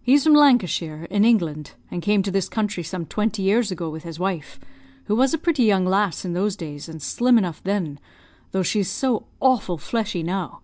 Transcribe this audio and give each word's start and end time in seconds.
He's 0.00 0.22
from 0.22 0.34
Lancashire, 0.34 1.08
in 1.10 1.24
England, 1.24 1.72
and 1.90 2.00
came 2.00 2.22
to 2.22 2.30
this 2.30 2.48
country 2.48 2.84
some 2.84 3.04
twenty 3.04 3.42
years 3.42 3.72
ago, 3.72 3.88
with 3.90 4.04
his 4.04 4.16
wife, 4.16 4.60
who 5.06 5.16
was 5.16 5.34
a 5.34 5.38
pretty 5.38 5.64
young 5.64 5.84
lass 5.84 6.24
in 6.24 6.34
those 6.34 6.54
days, 6.54 6.88
and 6.88 7.02
slim 7.02 7.36
enough 7.36 7.64
then, 7.64 7.98
though 8.52 8.62
she's 8.62 8.88
so 8.88 9.26
awful 9.40 9.76
fleshy 9.76 10.22
now. 10.22 10.60